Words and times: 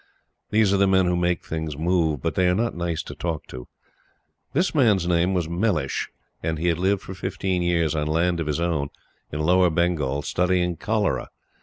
These 0.49 0.73
are 0.73 0.77
the 0.77 0.87
men 0.87 1.05
who 1.05 1.15
make 1.15 1.45
things 1.45 1.77
move; 1.77 2.23
but 2.23 2.33
they 2.33 2.49
are 2.49 2.55
not 2.55 2.73
nice 2.73 3.03
to 3.03 3.13
talk 3.13 3.45
to. 3.49 3.67
This 4.51 4.73
man's 4.73 5.07
name 5.07 5.35
was 5.35 5.47
Mellish, 5.47 6.09
and 6.41 6.57
he 6.57 6.69
had 6.69 6.79
lived 6.79 7.03
for 7.03 7.13
fifteen 7.13 7.61
years 7.61 7.93
on 7.93 8.07
land 8.07 8.39
of 8.39 8.47
his 8.47 8.59
own, 8.59 8.89
in 9.31 9.41
Lower 9.41 9.69
Bengal, 9.69 10.23
studying 10.23 10.75
cholera. 10.75 11.29